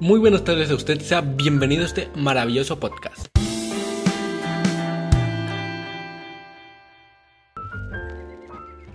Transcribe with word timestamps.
Muy 0.00 0.20
buenas 0.20 0.44
tardes 0.44 0.70
a 0.70 0.76
usted, 0.76 1.00
sea 1.00 1.22
bienvenido 1.22 1.82
a 1.82 1.86
este 1.86 2.08
maravilloso 2.14 2.78
podcast. 2.78 3.26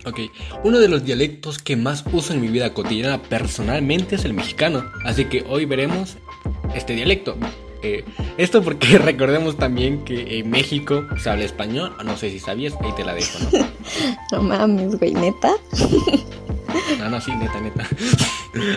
Ok, 0.06 0.20
uno 0.62 0.78
de 0.78 0.88
los 0.88 1.04
dialectos 1.04 1.58
que 1.58 1.76
más 1.76 2.04
uso 2.10 2.32
en 2.32 2.40
mi 2.40 2.48
vida 2.48 2.72
cotidiana 2.72 3.20
personalmente 3.20 4.14
es 4.14 4.24
el 4.24 4.32
mexicano, 4.32 4.90
así 5.04 5.26
que 5.26 5.44
hoy 5.46 5.66
veremos 5.66 6.16
este 6.74 6.94
dialecto. 6.94 7.36
Eh, 7.82 8.02
esto 8.38 8.62
porque 8.62 8.96
recordemos 8.98 9.58
también 9.58 10.06
que 10.06 10.38
en 10.38 10.48
México 10.48 11.06
se 11.18 11.28
habla 11.28 11.44
español, 11.44 11.94
no 12.02 12.16
sé 12.16 12.30
si 12.30 12.38
sabías, 12.38 12.72
ahí 12.80 12.92
te 12.96 13.04
la 13.04 13.12
dejo, 13.12 13.38
¿no? 13.52 13.66
no 14.32 14.42
mames, 14.42 14.98
güey, 14.98 15.12
neta. 15.12 15.52
No, 17.04 17.10
no, 17.10 17.20
sí, 17.20 17.32
neta, 17.36 17.60
neta. 17.60 17.86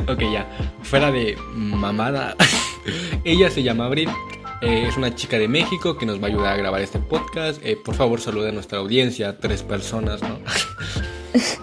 ok, 0.12 0.20
ya. 0.20 0.46
Fuera 0.82 1.14
de 1.14 1.38
mamada. 1.54 2.36
Ella 3.24 3.50
se 3.50 3.64
llama 3.64 3.86
Abril. 3.86 4.10
Eh, 4.62 4.86
es 4.90 4.98
una 4.98 5.16
chica 5.16 5.40
de 5.40 5.48
México 5.48 5.98
que 5.98 6.06
nos 6.06 6.20
va 6.20 6.26
a 6.26 6.28
ayudar 6.28 6.54
a 6.54 6.58
grabar 6.58 6.82
este 6.82 7.00
podcast. 7.00 7.62
Eh, 7.64 7.78
por 7.78 7.96
favor, 7.96 8.20
saluda 8.20 8.50
a 8.50 8.52
nuestra 8.52 8.80
audiencia, 8.80 9.38
tres 9.38 9.64
personas, 9.64 10.22
¿no? 10.22 10.40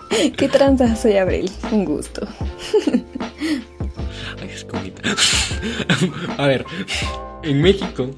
¿Qué 0.39 0.49
tranza? 0.49 0.97
Soy 0.97 1.19
Abril. 1.19 1.53
Un 1.71 1.85
gusto. 1.85 2.27
Ay, 4.41 4.49
es 4.51 4.67
bonita. 4.67 5.03
a 6.39 6.47
ver, 6.47 6.65
en 7.43 7.61
México 7.61 8.09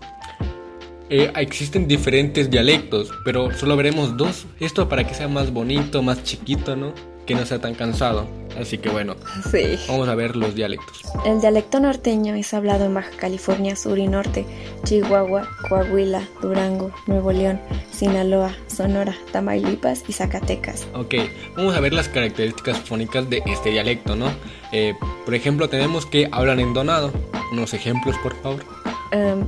eh, 1.11 1.33
existen 1.35 1.89
diferentes 1.89 2.49
dialectos, 2.49 3.11
pero 3.25 3.53
solo 3.59 3.77
veremos 3.77 4.17
dos. 4.17 4.47
Esto 4.61 4.89
para 4.89 5.03
que 5.03 5.15
sea 5.15 5.27
más 5.27 5.53
bonito, 5.53 6.01
más 6.01 6.23
chiquito, 6.23 6.77
¿no? 6.77 6.95
Que 7.27 7.35
no 7.35 7.45
sea 7.45 7.61
tan 7.61 7.75
cansado. 7.75 8.27
Así 8.59 8.79
que 8.79 8.89
bueno, 8.89 9.17
sí. 9.51 9.79
vamos 9.87 10.09
a 10.09 10.15
ver 10.15 10.35
los 10.35 10.55
dialectos. 10.55 11.03
El 11.27 11.41
dialecto 11.41 11.79
norteño 11.79 12.35
es 12.35 12.55
hablado 12.55 12.87
en 12.87 12.95
Baja 12.95 13.11
California 13.19 13.77
Sur 13.77 13.99
y 13.99 14.09
Norte, 14.09 14.47
Chihuahua, 14.85 15.47
Coahuila, 15.69 16.27
Durango, 16.41 16.91
Nuevo 17.07 17.33
León, 17.33 17.61
Sinaloa, 17.91 18.55
Sonora, 18.67 19.15
Tamaulipas 19.33 20.05
y 20.09 20.15
Zacatecas. 20.15 20.87
Ok, 20.95 21.17
vamos 21.55 21.77
a 21.77 21.81
ver 21.81 21.93
las 21.93 22.09
características 22.09 22.79
fónicas 22.79 23.29
de 23.29 23.43
este 23.45 23.71
dialecto, 23.71 24.17
¿no? 24.17 24.31
Eh, 24.73 24.95
por 25.25 25.35
ejemplo, 25.35 25.69
tenemos 25.69 26.07
que 26.07 26.29
hablan 26.33 26.61
entonado. 26.61 27.13
Unos 27.53 27.75
ejemplos, 27.75 28.17
por 28.23 28.35
favor. 28.43 28.65
Em, 29.11 29.45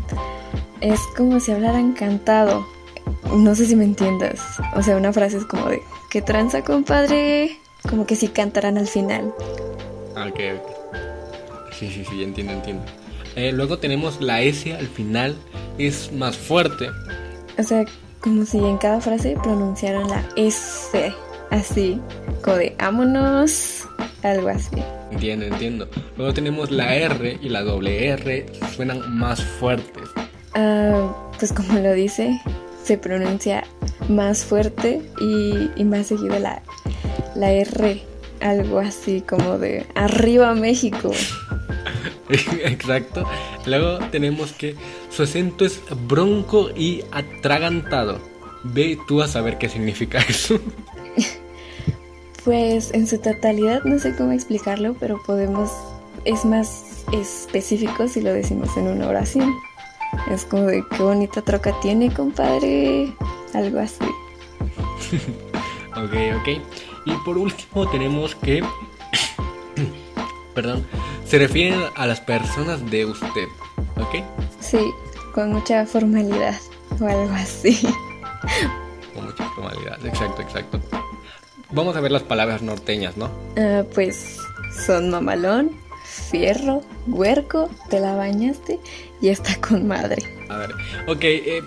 es 0.80 1.00
como 1.16 1.40
si 1.40 1.52
hablaran 1.52 1.92
cantado. 1.92 2.66
No 3.32 3.54
sé 3.54 3.66
si 3.66 3.74
me 3.74 3.84
entiendas. 3.84 4.40
O 4.74 4.82
sea, 4.82 4.96
una 4.96 5.12
frase 5.12 5.38
es 5.38 5.44
como 5.44 5.66
de, 5.68 5.82
¿qué 6.10 6.20
tranza, 6.20 6.62
compadre? 6.62 7.58
Como 7.88 8.06
que 8.06 8.16
si 8.16 8.28
cantarán 8.28 8.78
al 8.78 8.86
final. 8.86 9.32
Ah, 10.16 10.26
ok, 10.30 10.40
Sí, 11.78 11.88
sí, 11.90 12.04
sí, 12.04 12.24
entiendo, 12.24 12.54
entiendo. 12.54 12.82
Eh, 13.36 13.52
luego 13.52 13.78
tenemos 13.78 14.20
la 14.20 14.42
S 14.42 14.74
al 14.74 14.88
final, 14.88 15.36
es 15.78 16.12
más 16.12 16.36
fuerte. 16.36 16.90
O 17.56 17.62
sea, 17.62 17.84
como 18.20 18.44
si 18.44 18.58
en 18.58 18.78
cada 18.78 19.00
frase 19.00 19.36
pronunciaran 19.40 20.08
la 20.08 20.24
S, 20.34 21.14
así, 21.50 22.00
como 22.42 22.56
de 22.56 22.74
ámonos, 22.78 23.86
algo 24.24 24.48
así. 24.48 24.82
Entiendo, 25.12 25.46
entiendo. 25.46 25.88
Luego 26.16 26.34
tenemos 26.34 26.72
la 26.72 26.96
R 26.96 27.38
y 27.40 27.48
la 27.48 27.62
doble 27.62 28.08
R, 28.08 28.46
suenan 28.74 29.16
más 29.16 29.40
fuertes. 29.42 30.08
Ah, 30.54 31.14
pues 31.38 31.52
como 31.52 31.78
lo 31.78 31.92
dice, 31.92 32.40
se 32.82 32.98
pronuncia 32.98 33.62
más 34.08 34.44
fuerte 34.44 35.00
y, 35.20 35.70
y 35.76 35.84
más 35.84 36.08
seguido 36.08 36.38
la 36.40 36.60
la 37.38 37.52
R, 37.52 38.02
algo 38.40 38.78
así 38.78 39.20
como 39.20 39.58
de 39.58 39.86
arriba 39.94 40.54
México. 40.54 41.10
Exacto. 42.28 43.24
Luego 43.66 43.98
tenemos 44.10 44.52
que 44.52 44.74
su 45.10 45.22
acento 45.22 45.64
es 45.64 45.80
bronco 46.06 46.70
y 46.76 47.02
atragantado. 47.12 48.18
Ve 48.64 48.98
tú 49.06 49.22
a 49.22 49.28
saber 49.28 49.58
qué 49.58 49.68
significa 49.68 50.18
eso. 50.28 50.58
Pues 52.44 52.94
en 52.94 53.06
su 53.06 53.18
totalidad 53.18 53.82
no 53.84 53.98
sé 53.98 54.16
cómo 54.16 54.32
explicarlo, 54.32 54.96
pero 54.98 55.20
podemos, 55.26 55.70
es 56.24 56.46
más 56.46 57.04
específico 57.12 58.08
si 58.08 58.22
lo 58.22 58.32
decimos 58.32 58.74
en 58.78 58.86
una 58.86 59.06
oración. 59.06 59.52
Es 60.30 60.46
como 60.46 60.62
de 60.62 60.82
qué 60.90 61.02
bonita 61.02 61.42
troca 61.42 61.78
tiene, 61.82 62.10
compadre. 62.10 63.12
Algo 63.52 63.80
así. 63.80 64.04
ok, 65.96 66.14
ok. 66.40 66.87
Y 67.04 67.12
por 67.24 67.38
último 67.38 67.88
tenemos 67.90 68.34
que, 68.34 68.62
perdón, 70.54 70.86
se 71.24 71.38
refieren 71.38 71.80
a 71.94 72.06
las 72.06 72.20
personas 72.20 72.90
de 72.90 73.06
usted, 73.06 73.48
¿ok? 73.96 74.24
Sí, 74.60 74.80
con 75.34 75.52
mucha 75.52 75.86
formalidad 75.86 76.56
o 77.00 77.06
algo 77.06 77.32
así. 77.34 77.80
Con 79.14 79.26
mucha 79.26 79.48
formalidad, 79.50 80.04
exacto, 80.04 80.42
exacto. 80.42 80.80
Vamos 81.70 81.96
a 81.96 82.00
ver 82.00 82.10
las 82.10 82.22
palabras 82.22 82.62
norteñas, 82.62 83.16
¿no? 83.16 83.30
Ah, 83.56 83.84
pues 83.94 84.38
son 84.86 85.10
mamalón, 85.10 85.70
fierro, 86.30 86.82
huerco, 87.06 87.68
te 87.90 88.00
la 88.00 88.14
bañaste 88.14 88.78
y 89.20 89.28
está 89.28 89.60
con 89.60 89.86
madre. 89.86 90.22
A 90.48 90.56
ver, 90.56 90.72
ok, 91.06 91.24
eh, 91.24 91.62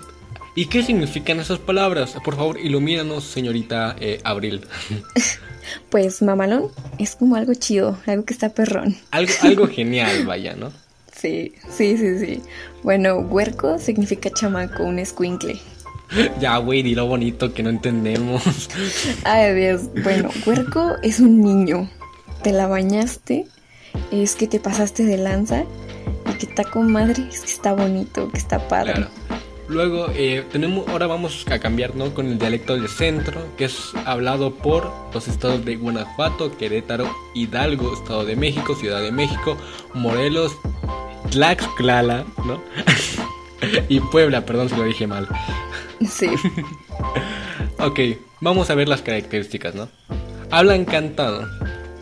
¿Y 0.54 0.66
qué 0.66 0.82
significan 0.82 1.40
esas 1.40 1.58
palabras? 1.58 2.16
Por 2.24 2.36
favor, 2.36 2.58
ilumínanos, 2.60 3.24
señorita 3.24 3.96
eh, 4.00 4.20
Abril. 4.24 4.66
Pues 5.90 6.22
mamalón 6.22 6.70
es 6.98 7.16
como 7.16 7.36
algo 7.36 7.54
chido, 7.54 7.98
algo 8.06 8.24
que 8.24 8.34
está 8.34 8.50
perrón. 8.50 8.96
Algo, 9.10 9.32
algo 9.42 9.66
genial, 9.68 10.24
vaya, 10.26 10.54
¿no? 10.54 10.72
Sí, 11.14 11.54
sí, 11.70 11.96
sí, 11.96 12.18
sí. 12.18 12.42
Bueno, 12.82 13.18
huerco 13.18 13.78
significa 13.78 14.30
chamaco, 14.30 14.82
un 14.82 14.98
escuincle. 14.98 15.60
Ya, 16.40 16.58
güey, 16.58 16.82
di 16.82 16.94
lo 16.94 17.06
bonito 17.06 17.54
que 17.54 17.62
no 17.62 17.70
entendemos. 17.70 18.42
Ay, 19.24 19.54
Dios. 19.54 19.82
Bueno, 20.02 20.28
huerco 20.44 20.96
es 21.02 21.20
un 21.20 21.40
niño. 21.40 21.88
Te 22.42 22.52
la 22.52 22.66
bañaste, 22.66 23.46
es 24.10 24.36
que 24.36 24.46
te 24.46 24.60
pasaste 24.60 25.04
de 25.04 25.16
lanza 25.16 25.64
y 26.28 26.34
que 26.34 26.44
está 26.44 26.64
con 26.64 26.92
madre, 26.92 27.26
es 27.30 27.40
que 27.40 27.50
está 27.50 27.72
bonito, 27.72 28.30
que 28.30 28.36
está 28.36 28.68
padre. 28.68 28.92
Claro. 28.92 29.10
Luego 29.72 30.08
eh, 30.14 30.44
tenemos, 30.52 30.86
ahora 30.88 31.06
vamos 31.06 31.46
a 31.50 31.58
cambiar 31.58 31.96
¿no? 31.96 32.12
con 32.12 32.26
el 32.26 32.38
dialecto 32.38 32.74
del 32.74 32.88
centro, 32.90 33.40
que 33.56 33.64
es 33.64 33.92
hablado 34.04 34.54
por 34.54 34.92
los 35.14 35.28
estados 35.28 35.64
de 35.64 35.76
Guanajuato, 35.76 36.54
Querétaro, 36.58 37.10
Hidalgo, 37.34 37.94
Estado 37.94 38.26
de 38.26 38.36
México, 38.36 38.74
Ciudad 38.74 39.00
de 39.00 39.10
México, 39.10 39.56
Morelos, 39.94 40.52
Tlaxcala, 41.30 42.26
¿no? 42.44 42.62
y 43.88 44.00
Puebla, 44.00 44.44
perdón 44.44 44.68
si 44.68 44.76
lo 44.76 44.84
dije 44.84 45.06
mal. 45.06 45.26
Sí. 46.06 46.28
ok, 47.78 48.00
vamos 48.42 48.68
a 48.68 48.74
ver 48.74 48.88
las 48.88 49.00
características, 49.00 49.74
¿no? 49.74 49.88
Hablan 50.50 50.84
cantado. 50.84 51.48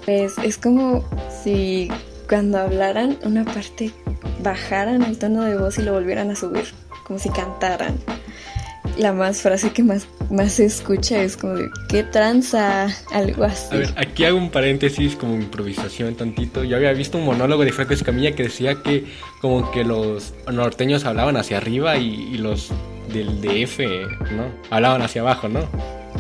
Pues 0.06 0.37
es 0.38 0.58
como 0.58 1.08
si 1.44 1.88
cuando 2.28 2.58
hablaran 2.58 3.16
una 3.22 3.44
parte 3.44 3.92
bajaran 4.42 5.02
el 5.02 5.19
tono 5.19 5.44
de 5.44 5.56
voz 5.56 5.78
y 5.78 5.82
lo 5.82 5.92
volvieran 5.92 6.32
a 6.32 6.34
subir 6.34 6.64
como 7.10 7.19
si 7.19 7.28
cantaran. 7.31 7.98
La 8.97 9.12
más 9.12 9.43
frase 9.43 9.72
que 9.72 9.82
más, 9.82 10.06
más 10.31 10.53
se 10.53 10.66
escucha 10.66 11.21
es 11.21 11.37
como 11.37 11.54
de 11.54 11.69
¿qué 11.88 12.04
tranza? 12.04 12.87
Algo 13.12 13.43
así. 13.43 13.75
A 13.75 13.78
ver, 13.78 13.94
aquí 13.97 14.25
hago 14.25 14.38
un 14.38 14.48
paréntesis 14.48 15.16
como 15.16 15.34
improvisación 15.34 16.15
tantito. 16.15 16.62
Yo 16.62 16.76
había 16.76 16.93
visto 16.93 17.19
un 17.19 17.25
monólogo 17.25 17.65
de 17.65 17.72
Franco 17.72 17.94
Escamilla 17.94 18.37
que 18.37 18.44
decía 18.44 18.76
que 18.84 19.06
como 19.41 19.72
que 19.72 19.82
los 19.82 20.34
norteños 20.53 21.04
hablaban 21.04 21.37
hacia 21.37 21.56
arriba 21.56 21.97
y, 21.97 22.38
los 22.38 22.70
del 23.12 23.41
DF, 23.41 23.81
¿no? 24.31 24.44
Hablaban 24.70 25.03
hacia 25.03 25.22
abajo, 25.22 25.49
¿no? 25.49 25.69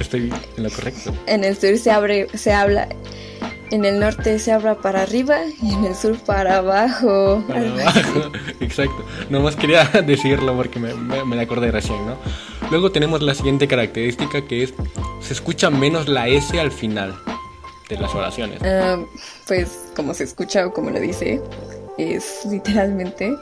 Estoy 0.00 0.32
en 0.56 0.64
lo 0.64 0.70
correcto. 0.70 1.14
En 1.26 1.44
el 1.44 1.56
sur 1.56 1.76
se 1.78 1.92
abre, 1.92 2.26
se 2.34 2.52
habla 2.52 2.88
en 3.70 3.84
el 3.84 4.00
norte 4.00 4.38
se 4.38 4.52
habla 4.52 4.76
para 4.76 5.02
arriba 5.02 5.38
y 5.62 5.72
en 5.72 5.84
el 5.84 5.94
sur 5.94 6.18
para 6.18 6.58
abajo. 6.58 7.42
Para 7.46 7.70
abajo, 7.70 8.32
exacto. 8.60 9.04
Nomás 9.28 9.56
quería 9.56 9.84
decirlo 10.06 10.56
porque 10.56 10.78
me, 10.78 10.94
me, 10.94 11.40
acordé 11.40 11.70
recién, 11.70 12.04
¿no? 12.06 12.16
Luego 12.70 12.90
tenemos 12.90 13.22
la 13.22 13.34
siguiente 13.34 13.68
característica 13.68 14.46
que 14.46 14.64
es 14.64 14.74
se 15.20 15.32
escucha 15.32 15.70
menos 15.70 16.08
la 16.08 16.28
S 16.28 16.58
al 16.58 16.72
final 16.72 17.14
de 17.88 17.98
las 17.98 18.14
oraciones. 18.14 18.60
Ah, 18.62 18.98
pues 19.46 19.86
como 19.94 20.14
se 20.14 20.24
escucha 20.24 20.66
o 20.66 20.72
como 20.72 20.90
lo 20.90 21.00
dice, 21.00 21.40
es 21.98 22.44
literalmente 22.50 23.34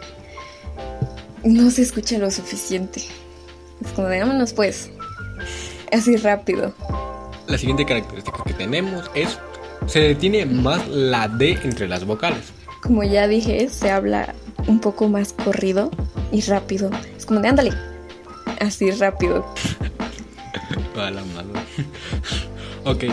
no 1.45 1.71
se 1.71 1.83
escucha 1.83 2.19
lo 2.19 2.31
suficiente. 2.31 3.03
Es 3.85 3.93
como 3.95 4.09
de 4.09 4.21
vámonos 4.21 4.53
pues. 4.53 4.91
Así 5.93 6.17
rápido. 6.17 6.75
La 7.47 7.57
siguiente 7.57 7.87
característica 7.87 8.43
que 8.45 8.53
tenemos 8.53 9.11
es 9.15 9.39
se 9.87 10.01
detiene 10.01 10.47
más 10.47 10.87
la 10.89 11.29
D 11.29 11.59
entre 11.63 11.89
las 11.89 12.05
vocales. 12.05 12.53
Como 12.83 13.03
ya 13.05 13.27
dije, 13.27 13.69
se 13.69 13.91
habla 13.91 14.35
un 14.67 14.81
poco 14.81 15.09
más 15.09 15.33
corrido 15.33 15.91
y 16.33 16.41
rápido. 16.43 16.91
Es 17.17 17.27
como 17.27 17.41
de 17.41 17.49
ándale. 17.49 17.73
Así 18.61 18.91
rápido. 18.93 19.47
Para 20.95 21.11
la 21.11 21.25
madre. 21.25 21.61
ok. 22.85 23.05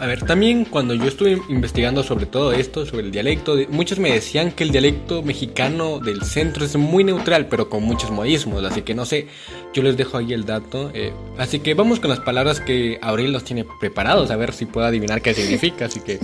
A 0.00 0.06
ver, 0.06 0.22
también 0.22 0.64
cuando 0.64 0.94
yo 0.94 1.06
estuve 1.06 1.42
investigando 1.48 2.04
sobre 2.04 2.26
todo 2.26 2.52
esto, 2.52 2.86
sobre 2.86 3.02
el 3.02 3.10
dialecto, 3.10 3.56
muchos 3.68 3.98
me 3.98 4.12
decían 4.12 4.52
que 4.52 4.62
el 4.62 4.70
dialecto 4.70 5.22
mexicano 5.22 5.98
del 5.98 6.22
centro 6.22 6.64
es 6.64 6.76
muy 6.76 7.02
neutral, 7.02 7.46
pero 7.46 7.68
con 7.68 7.82
muchos 7.82 8.12
modismos, 8.12 8.62
así 8.64 8.82
que 8.82 8.94
no 8.94 9.04
sé, 9.04 9.26
yo 9.74 9.82
les 9.82 9.96
dejo 9.96 10.18
ahí 10.18 10.32
el 10.32 10.44
dato. 10.44 10.92
Eh, 10.94 11.12
así 11.36 11.58
que 11.58 11.74
vamos 11.74 11.98
con 11.98 12.10
las 12.10 12.20
palabras 12.20 12.60
que 12.60 13.00
Abril 13.02 13.32
nos 13.32 13.42
tiene 13.42 13.64
preparados, 13.80 14.30
a 14.30 14.36
ver 14.36 14.52
si 14.52 14.66
puedo 14.66 14.86
adivinar 14.86 15.20
qué 15.20 15.34
significa, 15.34 15.86
así 15.86 16.00
que... 16.00 16.20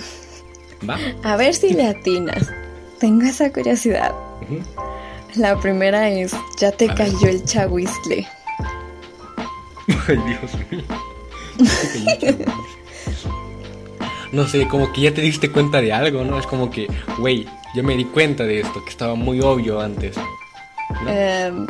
¿Va? 0.89 0.99
A 1.25 1.37
ver 1.37 1.55
si 1.55 1.73
le 1.73 1.89
atinas. 1.89 2.53
Tengo 3.01 3.25
esa 3.27 3.53
curiosidad. 3.53 4.15
La 5.35 5.59
primera 5.59 6.09
es, 6.11 6.33
ya 6.61 6.71
te 6.71 6.87
cayó 6.87 7.27
el 7.27 7.45
chahuizle. 7.45 8.27
Ay, 10.07 10.19
Dios 10.27 10.53
mío. 10.71 10.85
no 14.35 14.47
sé, 14.49 14.67
como 14.69 14.93
que 14.93 15.03
ya 15.03 15.15
te 15.15 15.21
diste 15.21 15.51
cuenta 15.51 15.81
de 15.81 15.93
algo, 15.93 16.25
¿no? 16.25 16.39
Es 16.39 16.47
como 16.47 16.71
que, 16.71 16.89
güey, 17.19 17.47
yo 17.75 17.83
me 17.83 17.97
di 17.97 18.05
cuenta 18.05 18.45
de 18.45 18.61
esto, 18.61 18.85
que 18.85 18.91
estaba 18.91 19.15
muy 19.15 19.41
obvio 19.41 19.81
antes. 19.81 20.17
¿no? 20.17 21.11
Em, 21.11 21.67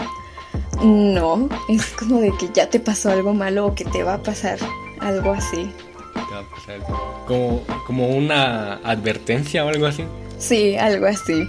no, 0.82 1.48
es 1.68 1.86
como 1.92 2.20
de 2.20 2.32
que 2.38 2.48
ya 2.52 2.68
te 2.68 2.80
pasó 2.80 3.10
algo 3.10 3.34
malo 3.34 3.66
o 3.66 3.74
que 3.74 3.84
te 3.84 4.02
va 4.02 4.14
a 4.14 4.22
pasar 4.22 4.58
algo 5.00 5.32
así. 5.32 5.70
Te 6.14 6.34
va 6.34 6.40
a 6.40 6.50
pasar 6.50 6.74
algo. 6.76 7.24
Como, 7.26 7.62
como 7.86 8.08
una 8.08 8.74
advertencia 8.84 9.64
o 9.64 9.68
algo 9.68 9.86
así. 9.86 10.04
Sí, 10.38 10.76
algo 10.76 11.06
así. 11.06 11.46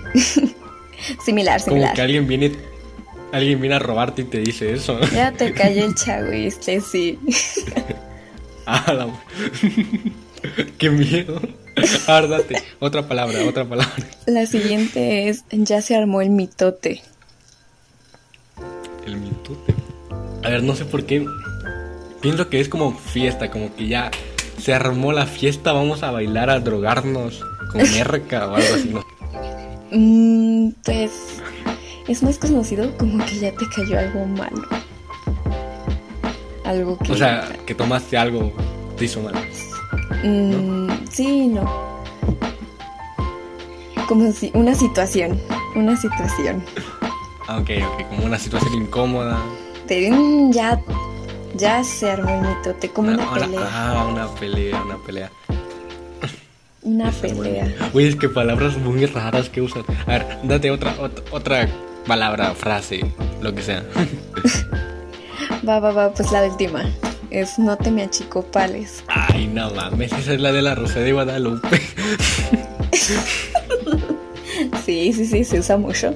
similar, 1.24 1.60
similar. 1.62 1.62
Como 1.66 1.94
que 1.94 2.02
alguien 2.02 2.28
viene 2.28 2.52
alguien 3.32 3.60
viene 3.60 3.76
a 3.76 3.80
robarte 3.80 4.22
y 4.22 4.26
te 4.26 4.40
dice 4.40 4.74
eso. 4.74 5.00
Ya 5.14 5.32
te 5.32 5.54
cayó 5.54 5.86
el 5.86 5.96
chagüiste, 5.96 6.82
sí. 6.82 7.20
ah, 8.66 8.94
la... 8.94 9.08
Qué 10.78 10.90
miedo. 10.90 11.42
Árdate. 12.08 12.62
Otra 12.80 13.08
palabra, 13.08 13.44
otra 13.46 13.66
palabra. 13.66 13.94
La 14.26 14.46
siguiente 14.46 15.30
es 15.30 15.44
ya 15.52 15.82
se 15.82 15.96
armó 15.96 16.22
el 16.22 16.30
mitote. 16.30 17.02
El 19.06 19.18
mitote. 19.18 19.74
A 20.44 20.50
ver, 20.50 20.64
no 20.64 20.76
sé 20.76 20.86
por 20.86 21.06
qué. 21.06 21.26
Pienso 22.22 22.50
que 22.50 22.60
es 22.60 22.70
como 22.70 22.98
fiesta, 22.98 23.52
como 23.52 23.76
que 23.76 23.88
ya 23.88 24.12
se 24.60 24.74
armó 24.74 25.12
la 25.12 25.26
fiesta, 25.26 25.74
vamos 25.74 26.02
a 26.04 26.12
bailar, 26.12 26.50
a 26.50 26.60
drogarnos 26.60 27.44
con 27.72 27.82
merca 27.92 28.48
o 28.48 28.56
algo 28.56 28.76
así, 28.76 28.90
¿no? 28.90 29.06
Mm, 29.92 30.72
pues 30.84 31.12
es 32.08 32.24
más 32.24 32.38
conocido 32.38 32.96
como 32.98 33.24
que 33.26 33.40
ya 33.40 33.52
te 33.52 33.68
cayó 33.70 34.00
algo 34.00 34.26
malo. 34.26 34.68
Algo 36.64 36.98
que. 36.98 37.12
O 37.12 37.16
sea, 37.16 37.48
que 37.66 37.76
tomaste 37.76 38.18
algo, 38.18 38.52
te 38.98 39.06
hizo 39.06 39.22
mal. 39.22 39.36
Mm, 40.24 40.90
Sí, 41.10 41.48
no. 41.48 41.64
Como 44.08 44.32
si. 44.32 44.52
Una 44.54 44.76
situación. 44.76 45.40
Una 45.76 45.96
situación. 45.96 46.64
Ah, 47.48 47.58
ok, 47.60 47.70
ok, 47.88 48.08
como 48.10 48.26
una 48.26 48.40
situación 48.40 48.74
incómoda. 48.74 49.38
Te, 49.88 50.12
ya. 50.52 50.80
Ya 51.56 51.84
se 51.86 52.12
armó 52.12 52.30
el 52.30 52.42
mitote, 52.58 52.90
como 52.90 53.10
una, 53.10 53.24
una 53.32 53.42
pelea. 53.46 53.70
Ah, 53.72 54.08
una 54.12 54.28
pelea, 54.28 54.82
una 54.84 54.98
pelea. 54.98 55.32
Una 56.82 57.12
pelea. 57.12 57.74
Uy, 57.94 58.08
es 58.08 58.16
que 58.16 58.28
palabras 58.28 58.78
muy 58.78 59.06
raras 59.06 59.50
que 59.50 59.62
usan. 59.62 59.84
A 60.06 60.06
ver, 60.06 60.38
date 60.44 60.70
otra, 60.70 60.96
otra, 61.00 61.24
otra 61.32 61.70
palabra, 62.06 62.54
frase, 62.56 63.06
lo 63.42 63.56
que 63.56 63.62
sea. 63.62 63.86
va, 65.68 65.80
va, 65.80 65.92
va, 65.92 66.14
pues 66.14 66.32
la 66.32 66.44
última. 66.44 66.84
Es 67.36 67.60
no 67.60 67.76
te 67.76 67.92
me 67.92 68.04
achicopales. 68.04 69.04
Ay, 69.08 69.48
no 69.48 69.70
mames, 69.72 70.14
esa 70.14 70.36
es 70.36 70.40
la 70.40 70.54
de 70.54 70.62
la 70.62 70.74
Rosa 70.74 71.02
de 71.02 71.12
Guadalupe. 71.12 71.82
sí, 74.86 75.12
sí, 75.12 75.26
sí, 75.26 75.44
se 75.44 75.60
usa 75.60 75.76
mucho. 75.76 76.14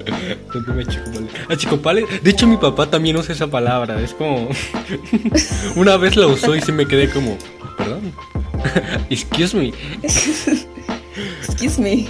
No 0.54 0.64
te 0.64 0.72
me 0.72 0.82
achicopales. 0.82 1.30
Achicopales. 1.50 2.24
De 2.24 2.30
hecho, 2.30 2.46
mi 2.46 2.56
papá 2.56 2.86
también 2.86 3.18
usa 3.18 3.34
esa 3.34 3.48
palabra. 3.48 4.00
Es 4.00 4.14
como. 4.14 4.48
Una 5.76 5.98
vez 5.98 6.16
la 6.16 6.26
usó 6.26 6.56
y 6.56 6.62
se 6.62 6.72
me 6.72 6.86
quedé 6.86 7.10
como. 7.10 7.36
Perdón. 7.76 8.14
Excuse 9.10 9.54
me. 9.54 9.74
Excuse 10.02 11.78
me. 11.82 12.06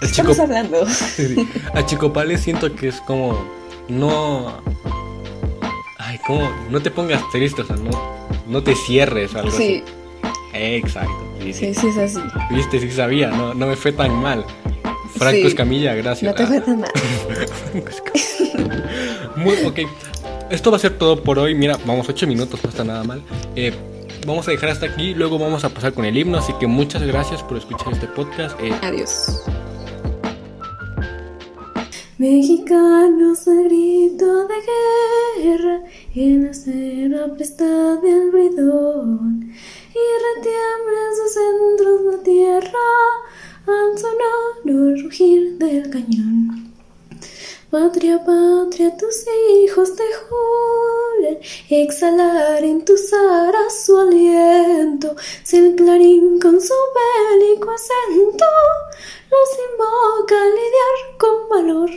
¿Qué 0.00 0.06
estamos 0.06 0.38
hablando? 0.38 0.86
A 1.74 1.84
Chicopales 1.84 2.40
siento 2.40 2.74
que 2.74 2.88
es 2.88 3.02
como. 3.02 3.46
No. 3.90 4.62
Como. 6.26 6.50
No 6.70 6.80
te 6.80 6.90
pongas 6.90 7.22
triste, 7.30 7.62
o 7.62 7.66
sea, 7.66 7.76
no, 7.76 7.90
no 8.46 8.62
te 8.62 8.74
cierres 8.74 9.34
algo 9.34 9.50
sí. 9.50 9.82
así. 9.84 9.94
Exacto. 10.54 11.12
Sí, 11.40 11.52
sí, 11.52 11.74
sí, 11.74 11.88
es 11.88 11.98
así. 11.98 12.20
Viste, 12.50 12.80
sí 12.80 12.90
sabía, 12.90 13.28
no, 13.28 13.54
no 13.54 13.66
me 13.66 13.76
fue 13.76 13.92
tan 13.92 14.12
mal. 14.14 14.44
Franco 15.16 15.40
sí. 15.40 15.46
Escamilla, 15.46 15.94
gracias. 15.94 16.32
No 16.32 16.36
te 16.36 16.46
fue 16.46 16.60
tan 16.60 16.80
mal. 16.80 16.90
Muy, 19.36 19.56
ok. 19.64 19.80
Esto 20.50 20.70
va 20.70 20.76
a 20.76 20.80
ser 20.80 20.98
todo 20.98 21.22
por 21.22 21.38
hoy. 21.38 21.54
Mira, 21.54 21.78
vamos, 21.84 22.08
ocho 22.08 22.26
minutos, 22.26 22.60
no 22.62 22.70
está 22.70 22.84
nada 22.84 23.04
mal. 23.04 23.22
Eh, 23.56 23.72
vamos 24.26 24.46
a 24.48 24.50
dejar 24.50 24.70
hasta 24.70 24.86
aquí, 24.86 25.14
luego 25.14 25.38
vamos 25.38 25.64
a 25.64 25.68
pasar 25.68 25.92
con 25.92 26.04
el 26.04 26.16
himno, 26.16 26.38
así 26.38 26.52
que 26.60 26.66
muchas 26.66 27.02
gracias 27.02 27.42
por 27.42 27.58
escuchar 27.58 27.92
este 27.92 28.06
podcast. 28.06 28.58
Eh, 28.60 28.72
Adiós. 28.82 29.42
Mexicanos 32.18 33.46
acero 37.24 37.32
apresta 37.32 37.96
del 37.96 38.32
ruidón, 38.32 39.52
y 39.94 40.04
retiembla 40.36 41.02
sus 41.16 41.32
centros 41.32 42.00
la 42.02 42.22
tierra, 42.22 42.88
al 43.66 43.98
sonoro 43.98 45.02
rugir 45.02 45.58
del 45.58 45.90
cañón. 45.90 46.72
Patria, 47.70 48.24
patria, 48.24 48.96
tus 48.96 49.24
hijos 49.64 49.96
te 49.96 50.04
juren, 50.14 51.38
exhalar 51.70 52.62
en 52.62 52.84
tus 52.84 53.12
aras 53.12 53.84
su 53.84 53.98
aliento, 53.98 55.16
si 55.42 55.56
el 55.56 55.74
clarín 55.74 56.38
con 56.40 56.60
su 56.60 56.74
bélico 56.94 57.70
acento 57.70 58.44
los 59.30 59.48
invoca 59.70 60.40
a 60.40 60.46
lidiar 60.46 61.18
con 61.18 61.48
valor. 61.48 61.90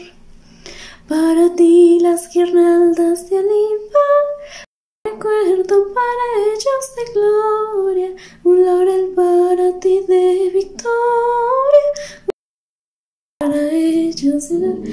Para 1.08 1.56
ti 1.56 2.00
las 2.02 2.34
guirnaldas 2.34 3.30
de 3.30 3.38
Aníbal, 3.38 4.67
recuerdo 5.18 5.94
para 5.94 6.26
ellos 6.46 6.96
de 6.96 7.04
gloria, 7.14 8.16
un 8.44 8.66
laurel 8.66 9.14
para 9.16 9.80
ti 9.80 10.02
de 10.08 10.52
victoria. 10.54 10.92
Para 13.40 13.72
ellos 13.72 14.52
un 14.52 14.86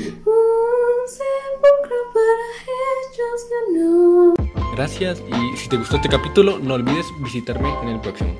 sepulcro 1.07 1.99
para 2.15 2.47
ellos 2.73 3.49
de 3.51 3.81
honor. 3.81 4.35
Gracias 4.75 5.23
y 5.29 5.57
si 5.57 5.69
te 5.69 5.77
gustó 5.77 5.97
este 5.97 6.09
capítulo 6.09 6.59
no 6.59 6.75
olvides 6.75 7.07
visitarme 7.23 7.69
en 7.83 7.89
el 7.91 8.01
próximo. 8.01 8.35